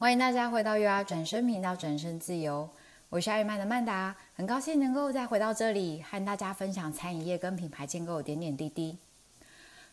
[0.00, 2.66] 欢迎大家回到 U R 转身频道，转身自由。
[3.10, 8.96] 我是爱曼的曼达，很高兴能够再回到这里，和大家分享餐饮业跟品牌建构的点点滴滴。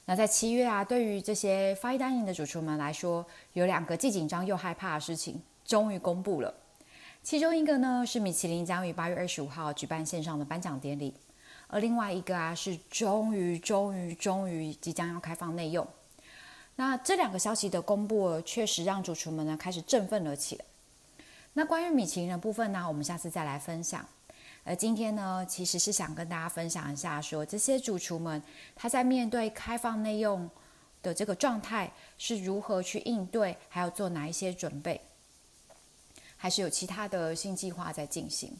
[0.05, 6.53] 那在七月啊，对于这些 fine dining 的主厨们来说，有两个既紧张又害怕的事情，终于公布了。
[7.21, 11.13] 其中一个呢，是米其林将于八月二十五号举办线上的颁奖典礼，
[11.67, 15.85] 而另外一个啊，是终于、终于、终于即将要开放内用。
[16.79, 20.65] 那这两个消息的公布，确实让主厨们呢开始振奋了起来。
[21.53, 24.07] 那关于米其林的部分呢，我们下次再来分享。
[24.63, 28.39] 而今天呢，其实是想跟大家分享一下说，这些主厨们
[28.75, 30.47] 他在面对开放内用
[31.01, 35.01] 的这个状态是如何去应对，还有做哪一些准备，
[36.35, 38.55] 还是有其他的新计划在进行。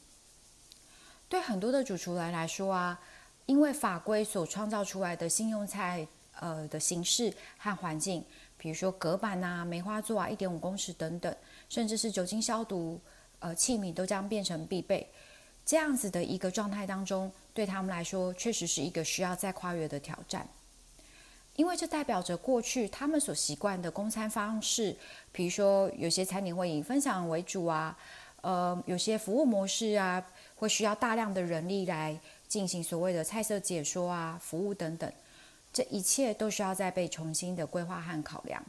[1.30, 3.00] 对很多的主厨人来说啊，
[3.46, 6.08] 因为法规所创造出来的信用菜。
[6.40, 8.24] 呃的形式和环境，
[8.58, 11.36] 比如说隔板啊、梅花座啊、一点五公尺等等，
[11.70, 13.00] 甚至是酒精消毒
[13.40, 15.08] 呃器皿都将变成必备。
[15.66, 20.48] 这样子的一个状态当中，对他们来说确实是一个需要再跨越的挑战，
[21.58, 24.96] 因为这代表着过去他们所习惯的供餐方式，
[25.34, 27.98] 比如说有些餐厅会以分享为主啊，
[28.42, 30.26] 呃，有些服务模式啊，
[30.56, 35.12] 会需要大量的人力来进行所谓的菜色解说啊、服务等等。
[35.78, 38.60] 这一切都需要再被重新的规划和考量，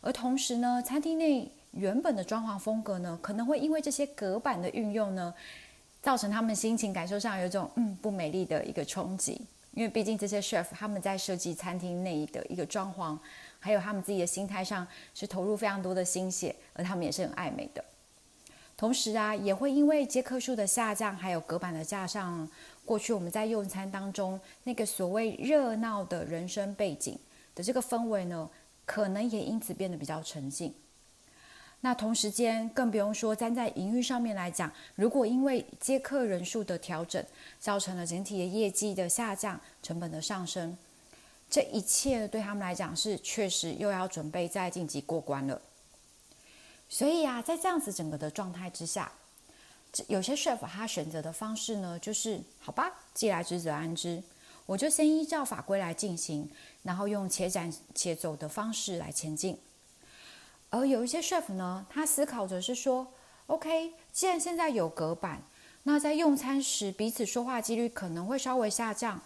[0.00, 5.32] 而同时呢，餐厅内原本的装潢风格呢，可能会因为这些隔板的运用呢，
[6.02, 9.40] 造成他们心情感受上有一种嗯不美丽的一个冲击。
[9.70, 13.16] 因为毕竟这些 chef 他们在设计餐厅内的一个装潢，
[13.60, 14.84] 还有他们自己的心态上
[15.14, 17.84] 是投入非常多的心血，而他们也是很爱美的。
[18.76, 22.48] 同时啊，也会因为接客数的下降，还有隔板的架上。
[22.84, 27.18] 过去我们在用餐当中，那个所谓热闹的人生背景
[27.54, 28.50] 的这个氛围呢，
[28.84, 30.74] 可能也因此变得比较沉静。
[31.80, 37.24] 那同时间，更不用说站在营运上面来讲，如果因为接客人数的调整，
[37.58, 40.76] 造成了整体的业绩的下降、成本的上升，
[41.48, 45.60] 这一切对他们来讲是确实又要准备再晋级过关了。
[46.88, 49.10] 所以啊，在这样子整个的状态之下。
[50.08, 54.22] 有些 chef 他选择的方式呢，就是好吧，既来之则安之，
[54.64, 56.48] 我就先依照法规来进行，
[56.82, 59.58] 然后用且战且走的方式来前进。
[60.70, 63.06] 而有一些 chef 呢，他思考着是说
[63.48, 65.42] ，OK，既然现在有隔板，
[65.82, 69.20] 那在用餐时彼此说话几率可能会稍微下降，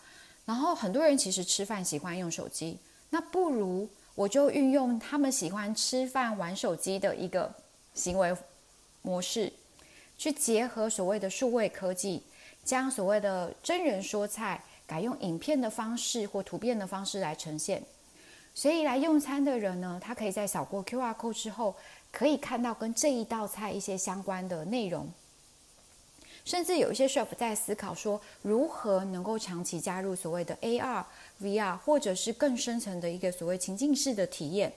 [0.44, 2.78] 然后很多人其实吃饭喜欢用手机，
[3.10, 7.54] 那不如我就运用他们喜欢吃饭玩手机的一个
[7.94, 8.36] 行为
[9.02, 9.52] 模式。
[10.18, 12.22] 去结合所谓的数位科技，
[12.64, 17.82] 将所谓的真人说菜改用影片的方式或图片的方式来呈现，
[18.54, 21.76] 所以来用餐的人呢，他可以在扫过 QR code 之后，
[22.10, 25.08] 可以看到跟这一道菜一些相关的内容。
[26.44, 31.04] 甚至有一些 chef 在思考说，如何能够长期加入所谓的 AR、
[31.42, 34.72] VR，或者是更深层的一个所谓情境式的体验，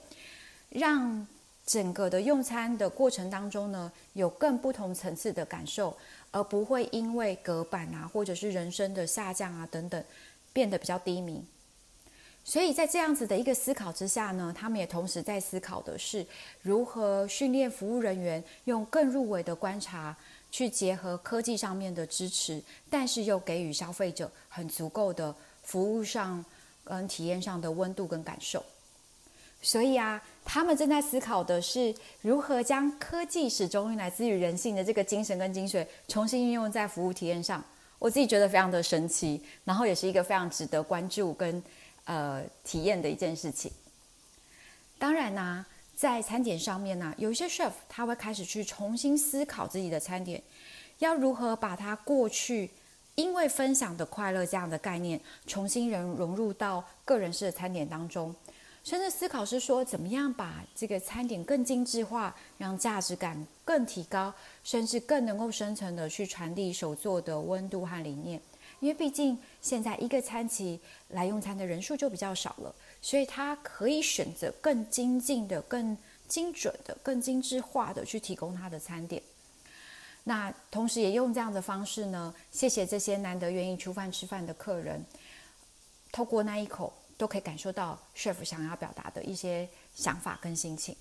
[0.68, 1.26] 让。
[1.70, 5.96] 整个的用餐的过程当中呢，有更不同层次的感受，
[6.32, 10.04] 而不会因为隔板啊，或者是人声的下降啊等等，
[10.52, 11.40] 变得比较低迷。
[12.42, 16.26] 所以在这样子的一个思考之下呢，他们也同时在思考的是
[16.60, 20.16] 如何训练服务人员用更入微的观察，
[20.50, 22.60] 去结合科技上面的支持，
[22.90, 25.32] 但是又给予消费者很足够的
[25.62, 26.44] 服务上
[26.82, 28.60] 跟体验上的温度跟感受。
[29.62, 37.62] 所以啊，他们正在思考的是如何将科技始终来自于人性的这个精神跟精髓重新运用在服务体验上。
[37.98, 41.62] 我自己觉得非常的神奇，然后也是一个非常值得关注跟
[42.06, 43.70] 呃体验的一件事情。
[44.98, 50.42] 当然呢、在餐点上面呢、有一些 chef 他会开始去重新思考自己的餐点，
[51.00, 52.70] 要如何把他过去
[53.14, 58.34] 因为分享的快乐这样的概念重新融融入到个人式的餐点当中。
[58.82, 64.32] 甚至思考是说，怎么样把这个餐点更精致化，让价值感更提高，
[64.64, 68.40] 甚至更能够深层的去传递手作的温度和理念。
[68.80, 79.22] 因为毕竟现在一个餐期来用餐的人数就比较少了，所以他可以选择更精进的、更精准的、更精致化的去提供他的餐点。
[80.24, 85.04] 那同时也用这样的方式呢，谢谢这些难得愿意出饭吃饭的客人，
[86.10, 86.90] 透过那一口。
[87.20, 90.96] 都可以感受到 chef 想要表达的一些想法跟心情。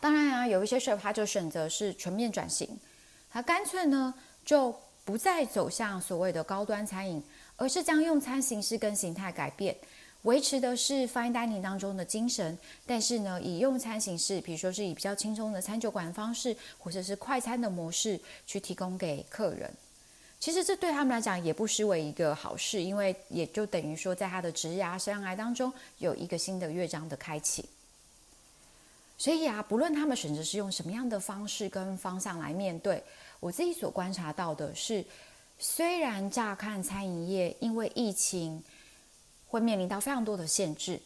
[0.00, 2.78] 当然啊，有一些 chef 他就选择是全面转型，
[3.28, 4.72] 他干脆呢就
[5.04, 7.20] 不再走向所谓的高端餐饮，
[7.56, 9.76] 而是将用餐形式跟形态改变，
[10.22, 12.56] 维持的是 fine dining 当中的精神，
[12.86, 19.74] 但是呢，以用餐形式，比如说是以比较轻松的餐酒馆方式，或者是快餐的模式去提供给客人。
[20.46, 27.68] 其实这对他们来讲也不失为一个好事，因为也就等于说，在他的职涯生涯当中有一个新的乐章的开启。
[29.18, 33.02] 所以啊，不论他们选择是用什么样的方式跟方向来面对，
[33.40, 35.04] 我自己所观察到的是，
[35.58, 38.62] 虽然乍看餐饮业因为疫情，
[39.48, 41.02] 会面临到非常多的限制。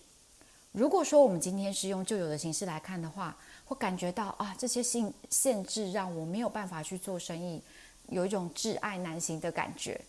[0.72, 3.34] 如果说我们今天是用旧有的形式来看的话，
[3.64, 7.62] 会感觉到啊，这些限限制让我没有办法去做生意，
[8.10, 10.00] 有一种挚爱难行的感觉。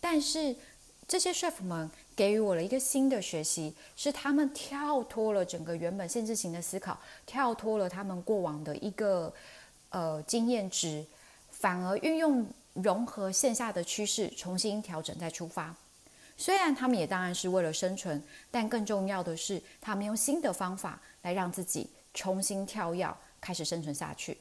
[0.00, 0.54] 但是
[1.08, 9.32] 这些 chef 们给予我了一个新的学习，是他们跳脱了整个原本限制型的思考，跳脱了他们过往的一个
[9.90, 11.04] 呃经验值，
[11.50, 15.74] 反而运用融合线下的趋势，重新调整再出发。
[16.36, 24.36] 虽然他们也当然是为了生存，但更重要的是，他们用新的方法来让自己重新跳跃，开始生存下去。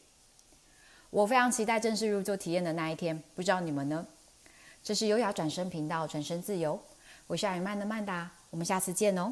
[1.14, 4.04] 我非常期待正式入座体验的那一天，不知道你们呢？
[4.84, 6.80] 这是优雅转身频道，转身自由，
[7.28, 9.32] 我是艾曼的曼达，我们下次见哦。